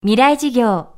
[0.00, 0.90] 未来事業。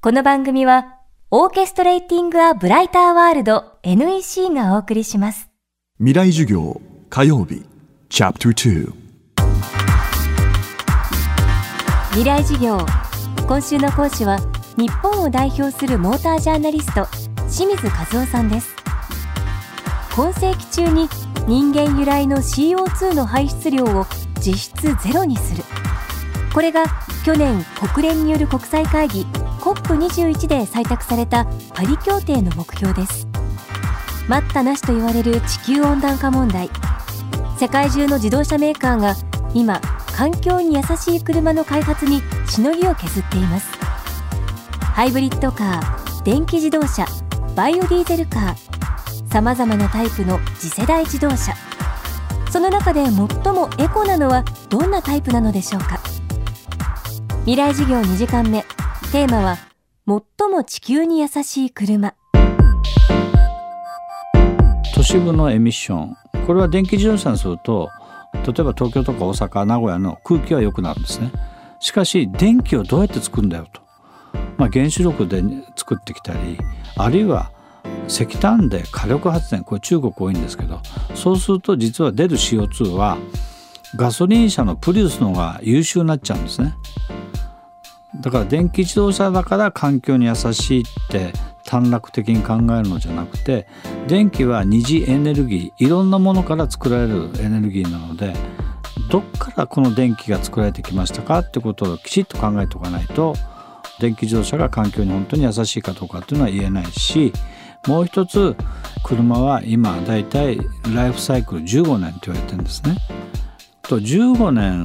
[0.00, 1.00] この番組は
[1.32, 5.50] オーケストレーティング・ア・ブライター・ワールド NEC がお送りします。
[5.98, 6.80] 未来授業
[7.10, 7.64] 火曜日
[8.08, 8.92] チャプター
[12.10, 12.78] 未来事業。
[13.48, 14.38] 今週の講師は
[14.78, 17.04] 日本を代表するモータージャーナリスト
[17.52, 18.76] 清水和夫さんです。
[20.14, 21.08] 今世紀中に
[21.48, 24.06] 人間由来の CO2 の排出量を
[24.38, 25.64] 実質ゼロにする
[26.56, 26.84] これが
[27.22, 27.62] 去年
[27.92, 29.26] 国連による国際会議
[29.60, 33.28] COP21 で採択されたパリ協定の目標です。
[34.26, 36.70] 待ったなしと言われる地球温暖化問題。
[37.58, 39.16] 世界中の自動車メーカーが
[39.52, 39.82] 今
[40.16, 43.68] 環境に優しい車の開発にしのぎを削っています。
[44.80, 47.04] ハイブリッドカー電気自動車
[47.54, 51.52] バイオディーゼルカーさまざまなタイプの次世代自動車。
[52.50, 53.12] その中で最
[53.52, 56.00] もエコなのはどんなタイプなのでしょうか？
[57.46, 58.62] 未来事業2時間目。
[59.12, 59.56] テーマは
[60.04, 62.12] 最も地球に優しい車。
[64.92, 66.16] 都市部のエミッション。
[66.44, 67.88] これは電気自動車にすると
[68.34, 71.30] 例えば東京とか大阪名古屋の空気は良くなるんですね。
[71.78, 73.80] しかし電気をどうやって作るんだよと、
[74.56, 75.40] まあ、原子力で
[75.76, 76.58] 作ってきたり
[76.96, 77.52] あるいは
[78.08, 79.62] 石炭で火力発電。
[79.62, 80.80] これ中国多いんですけど
[81.14, 83.16] そうすると実は出る CO2 は
[83.94, 86.74] ガソリン車のプリウスの方が優秀になっちゃうんですね。
[88.20, 91.32] だから電気自動車だから環境に優しいって
[91.64, 93.66] 短絡的に考えるのじゃなくて
[94.06, 98.32] 電気は二次エネルギーいろんなものから作られるエネルギーなので
[99.10, 103.34] どっからこの電気が作られてきましたかってことをきちっと考えておかないと
[104.00, 107.32] 電気自動車が環境に本当に優しいかどうかっていうのは言えないし
[107.86, 108.56] もう一つ
[109.04, 110.58] 車は今だいたい
[110.94, 112.96] ライフサイクル15年って言われてるんですね。
[113.82, 114.84] と15年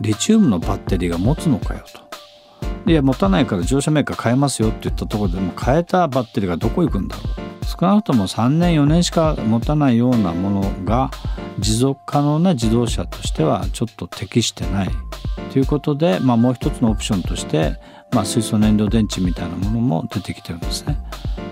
[0.00, 2.03] リチウムのバッテリーが持つのかよと。
[2.86, 11.10] いや持たないから自動車メーカー変えますよって言ったところでも変えたバッテリーがどこ行くんだろう少なくとも3年4年しか持たないようなものが
[11.58, 14.90] 持続可能な自動車としてはちょっと適してない
[15.52, 17.76] ということで、まあ、もう一つのオプションとして、
[18.12, 20.98] まあ、水素燃料電池みたいなものも出てきてるんですね。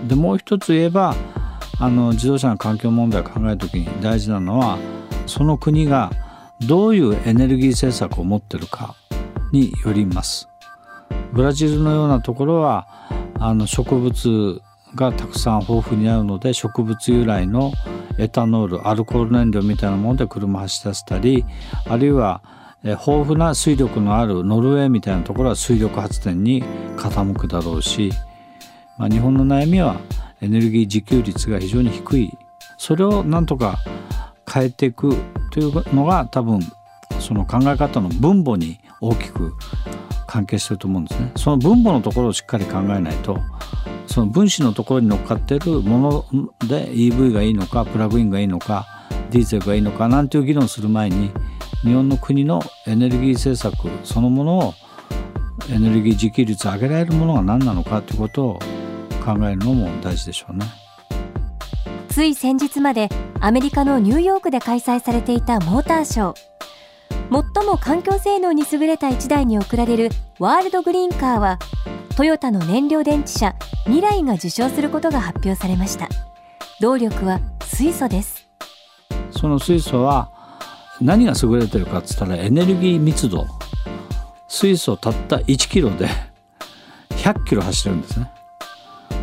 [0.07, 1.15] でもう一つ言えば
[1.79, 4.77] あの自動車の環境問題を考える時に大事なのは
[5.25, 6.11] その国が
[6.67, 8.95] どういうエネルギー政策を持ってるか
[9.51, 10.52] によります。
[11.33, 12.87] ブラジルのようなところは
[13.39, 14.61] あの植物
[14.95, 17.73] がたくさん豊富にあるので植物由来の
[18.19, 21.45] エタノールアルコール燃料みたいなもので車を走らせたり
[21.89, 22.43] あるいは
[22.83, 26.63] 豊富な水力のあるノルウェーみたいなところは水力発電に
[26.97, 28.11] 傾くだろうし、
[28.97, 29.99] まあ、日本の悩みは
[30.41, 32.37] エネルギー自給率が非常に低い。
[32.77, 33.79] それをなんとか
[34.51, 35.15] 変えていく
[35.51, 36.59] というのが多分
[37.19, 39.53] その考え方の分母に大きく
[40.33, 43.39] 関係してると思うんですねその分母のところをしっかり考えないと
[44.07, 48.87] その分子のところに乗っかってるもので EV がいいのかプラグインがいいのか
[49.29, 51.29] ディーゼルがいいのかなんていう議論する前に
[51.83, 54.73] 日本の国のエネルギー政策そのものを
[55.69, 58.59] エネルギー自給率上げられるものが何なのかということを
[59.23, 60.65] 考えるのも大事でしょうね。
[62.09, 66.52] つい先日までアメリカのニューヨークで開催されていたモーターショー
[67.33, 71.57] 最も環境性能に優れた1台に贈られるワールドグリーンカーは
[72.15, 73.55] トヨタの燃料電池車
[73.87, 76.09] ミライが受賞することが発表されました。
[76.79, 78.47] 動力は水素です。
[79.31, 80.31] その水素は
[81.01, 83.47] 何が優れてるかっつったらエネルギー密度。
[84.47, 86.07] 水素たった1キロで
[87.17, 88.29] 100キロ走るんですね。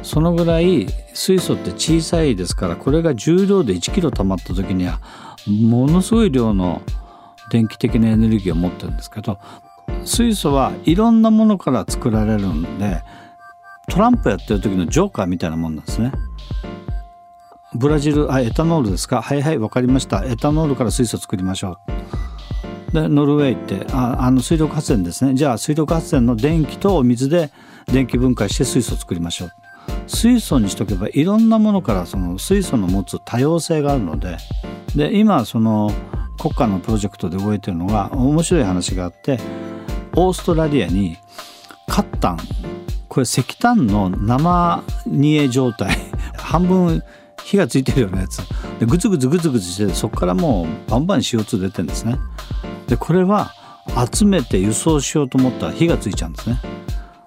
[0.02, 5.00] そのぐらい水素って小さいですからこれが重量で1キロ溜まった時には
[5.46, 6.82] ものすごい量の
[7.50, 9.38] 電気的なエネルギーを持ってるんですけど
[10.04, 13.02] 水素はいろんなものから作られるんで
[13.88, 16.12] トランプやってる時のジョーカーみたいなもんなんですね。
[17.74, 19.20] ブラジルあエタノールですか？
[19.20, 20.24] はいはい分かりました。
[20.24, 21.78] エタノールから水素作りましょ
[22.92, 22.92] う。
[22.92, 25.34] でノルウェーってああの水力発電ですね。
[25.34, 27.50] じゃあ水力発電の電気と水で
[27.86, 29.52] 電気分解して水素作りましょう。
[30.06, 34.36] 水素にしとけばいろんなものからその水素の持つ多様性があるので
[34.94, 35.92] で今その
[36.40, 39.38] 国家のプロジェクトで動いてるのが面白い話があって
[40.16, 41.18] オーストラリアに
[41.86, 42.38] カッタン
[43.10, 45.98] これ石炭の生煮え状態。
[46.38, 47.02] 半分
[47.42, 48.40] 火がついてるようなやつ。
[48.78, 52.16] でグツグツグツグツしてそこからもうバンバン CO2 出てるんですね。
[52.86, 53.52] でこれは
[54.12, 56.60] 集めて輸送しようと思ったら火がついちゃうんですね。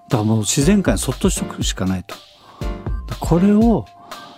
[0.07, 2.15] だからもう自然界にそっとしとくしかないと。
[3.19, 3.85] これを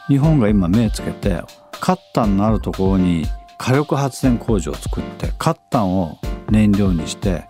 [0.07, 1.43] 日本が今目つけて
[1.79, 3.27] カッタンのあるところに
[3.57, 6.17] 火力発電工場を作ってカッタンを
[6.49, 7.45] 燃料にして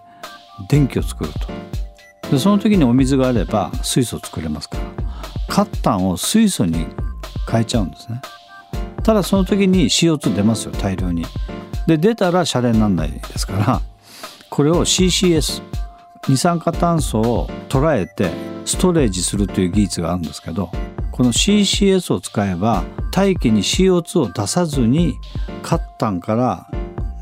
[0.69, 2.29] 電気を作ると。
[2.31, 4.83] でその時にお水があれば水素を作れますから。
[5.47, 6.87] 活炭を水素に
[7.49, 8.21] 変えちゃうんですね。
[9.03, 11.25] ただその時に CO2 出ますよ大量に。
[11.87, 13.81] で出たらシャレにならないですから
[14.49, 15.61] これを CCS
[16.27, 18.31] 二酸化炭素を捉えて
[18.65, 20.71] ストレージするという技術があるんですけど
[21.11, 25.19] この CCS を使えば大気に CO2 を出さずに
[25.65, 26.67] 活炭から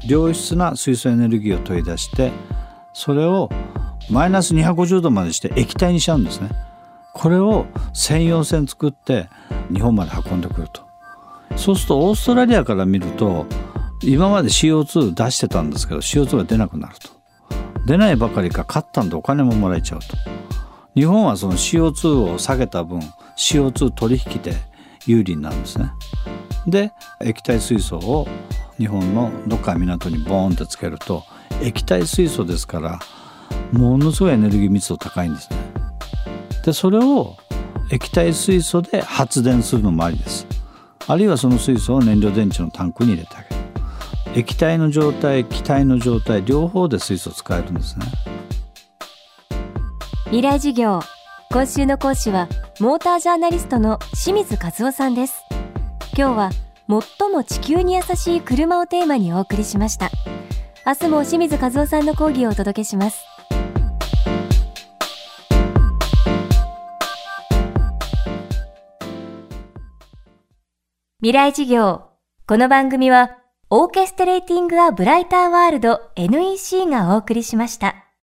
[0.05, 2.33] 良質な水素エネルギーを取り出して
[2.91, 3.49] それを
[4.09, 6.49] マイナス250度までして液体にしちゃうんですね。
[7.13, 9.29] これを専用船作って
[9.71, 10.81] 日本まで運んでくると。
[11.55, 13.45] そうするとオーストラリアから見ると
[14.01, 17.09] 今まで CO2 出してたんですけど CO2 が出なくなると。
[17.85, 20.17] 出ないばかりか勝ったんでお金ももらえちゃうと。
[20.95, 22.99] 日本はその CO2 を下げた分
[23.37, 24.53] CO2 取引で
[25.05, 25.91] 有利になるんですね。
[26.67, 28.27] で液体水素を
[28.77, 31.23] 日本のどっか港にボーンってつけると
[31.61, 32.99] 液体水素ですから
[33.71, 35.57] ものすごいエネルギー密度高いんですね。
[36.65, 37.35] でそれを
[37.91, 40.47] 液体水素で発電するのもありです。
[41.07, 43.53] あるいはその水素を燃料電池のタンクに入れてあげる。
[44.35, 48.05] 液体の状態気体の状態両方で水素使えるんですね。
[50.25, 51.01] 未来授業。
[51.51, 52.47] 今週の講師は
[52.79, 55.52] モータージャーナリストの清水和夫さんです。
[56.15, 56.49] 今日は
[56.87, 60.11] 最も地球に優しい車をテーマにお送りしました。
[60.85, 63.25] 明日も清水和夫さんの講義をお届けします。
[71.19, 72.03] 未来授業。
[72.45, 73.37] この番組は
[73.71, 78.02] オーケストレーティング・ア・ブライター・ワールド NEC がお送りしました。